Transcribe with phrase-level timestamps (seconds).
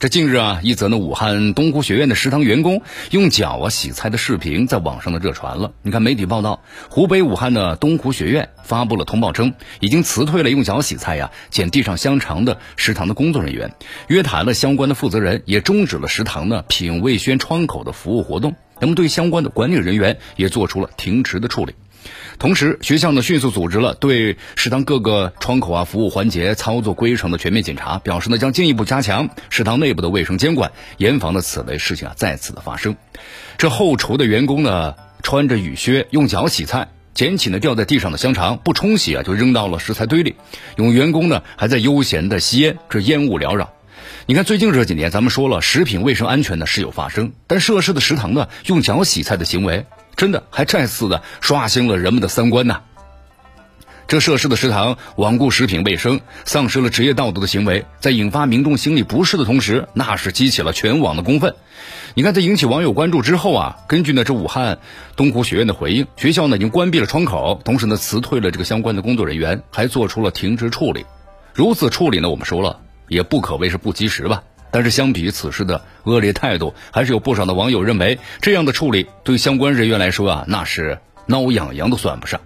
[0.00, 5.72] 这近日啊，一则呢武汉东湖学院的食堂员工用脚啊洗菜的视频在网上的热传了。
[5.82, 13.74] 你看媒体报道，湖北武汉的东湖学院发布了通报称，已经辞退了用脚洗菜呀、捡地上香肠的食堂的工作人员，
[14.06, 18.54] 约谈了相关的负责人，也终止了食堂呢品味轩窗口的服务活动。
[18.78, 21.74] 那么对相关的管理人员也做出了停职的处理。
[22.38, 32.96] 同时，学校呢迅速组织了对食堂各个窗口啊、服务环节、操作规程的全面检查，表示呢将进一步加强食堂内部的卫生监管，严防的此类事情啊再次的发生。
[33.56, 40.36] 这后厨的员工呢穿着雨靴用脚洗菜，捡起呢掉在地上的香肠，不冲洗啊就扔到了食材堆里。
[40.76, 43.72] 有员工呢还在悠闲的吸烟，这烟雾缭绕。
[44.26, 49.86] 你看，最近这几年咱们说了，食品卫生安全呢是有发生，但涉事的食堂呢用脚洗菜的行为。
[50.18, 52.80] 真的还再次的刷新了人们的三观呐！
[54.08, 61.54] 这涉事的食堂罔顾食品卫生，丧失了职业道德的行为，在引发民众心理不适的同时，那是激起了全网的公愤。
[62.14, 64.80] 你看，在引起网友关注之后啊，根据呢这武汉
[65.14, 71.06] 东湖学院的回应，学校呢已经关闭了窗口，同时呢辞退了这个相关的工作人员，还做出了停职处理。
[71.54, 74.42] 如此处理呢，我们说了也不可谓是不及时吧。
[74.70, 82.40] 但是相比此事的恶劣态度，还是有不少的网友认为这样的处理对相关人员来说啊，那是挠痒痒都算不上。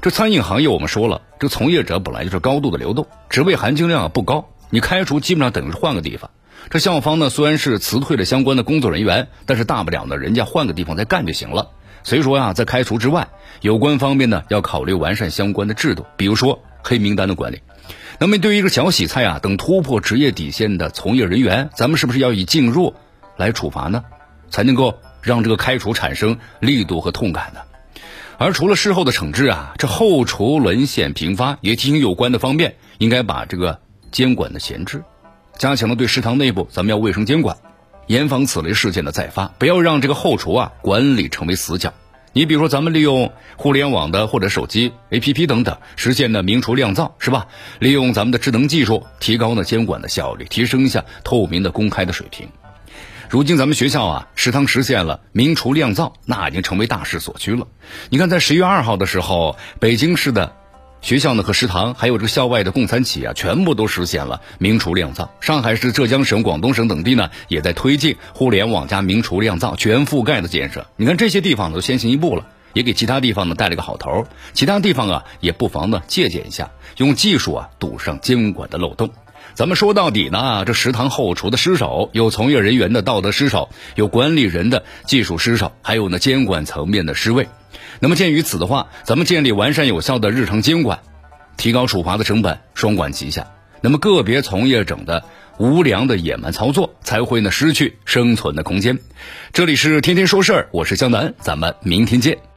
[0.00, 6.30] 这餐饮行业我们说了，这从业者本来就是高度的流动，职位含金量不高，你开除基本上等于是换个地方。
[6.70, 11.70] 这校方呢虽然是辞退了相关的工作人员，但是大不了呢人家换个地方再干就行了。
[12.02, 13.28] 所以说呀，在开除之外，
[13.60, 17.60] 有关方面呢要考虑完善相关的制度，比如说黑名单的管理。
[18.22, 22.94] 那么，对于一个小洗菜啊等突破职业底线的从业人员，咱们是不是要以静入
[23.36, 24.04] 来处罚呢？
[24.48, 27.58] 才能够让这个开除产生力度和痛感呢？
[28.38, 33.80] 而除了事后的惩治啊，这后厨沦陷频发，也提醒有关的方面应该把这个
[34.12, 35.02] 监管的闲置，
[35.58, 37.56] 加强了对食堂内部咱们要卫生监管，
[38.06, 41.92] 严防此类事件的再发，不要让这个后厨啊管理成为死角。
[42.34, 47.46] 你比如说，咱们利用互联网的或者手机 APP 等等，实现的明厨亮灶，是吧？
[47.78, 52.48] 利用咱们的智能技术，提高呢监管的效率，提升一下透明的公开的水平。
[53.28, 57.66] 如今咱们学校啊，食堂实现了明厨亮灶，那已经成为大势所趋了。
[58.08, 60.54] 你看，在十月二号的时候，北京市的。
[61.02, 65.34] 学校呢和食堂，还有这个校外的供餐企啊，全部都实现了明厨亮灶。
[65.40, 70.86] 上海市、浙江省、广东省等地呢，也在推进互联网加明厨亮灶全覆盖的建设。
[70.96, 74.26] 你看这些地方都先行一步了，也给其他地方呢带了个好头。
[74.52, 79.10] 其他地方啊，也不妨呢借鉴一下，用技术啊堵上监管的漏洞。
[79.54, 87.48] 咱们说到底呢，这食堂后厨的失守，有从业人员的道德失守，有管理人的技术失守，还有呢监管层面的失位。
[88.00, 91.00] 那么鉴于此的话，咱们建立完善有效的日常监管，
[91.56, 93.46] 提高处罚的成本，双管齐下，
[93.80, 95.24] 那么个别从业者的
[95.58, 98.98] 无良的野蛮操作才会呢失去生存的空间。
[99.52, 102.51] 这里是天天说事儿，我是江南，咱们明天见。